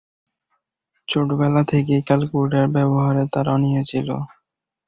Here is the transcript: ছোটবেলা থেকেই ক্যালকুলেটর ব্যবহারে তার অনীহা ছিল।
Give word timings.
ছোটবেলা 1.07 1.61
থেকেই 1.63 2.01
ক্যালকুলেটর 2.07 2.65
ব্যবহারে 2.75 3.23
তার 3.33 3.45
অনীহা 3.49 3.83
ছিল। 3.83 4.09